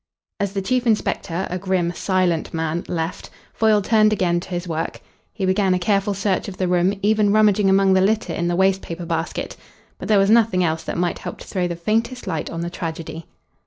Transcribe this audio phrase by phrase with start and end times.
[0.39, 4.99] As the chief inspector, a grim, silent man, left, Foyle turned again to his work.
[5.31, 8.55] He began a careful search of the room, even rummaging among the litter in the
[8.55, 9.55] waste paper basket.
[9.99, 12.69] But there was nothing else that might help to throw the faintest light on the
[12.71, 13.27] tragedy.